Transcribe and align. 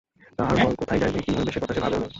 তাহার 0.39 0.57
পর 0.57 0.71
কোথায় 0.75 0.99
যাইবে, 0.99 1.19
কী 1.25 1.31
হইবে, 1.33 1.51
সে 1.51 1.59
কথা 1.59 1.73
সে 1.73 1.81
ভাবেও 1.81 1.99
নাই। 1.99 2.09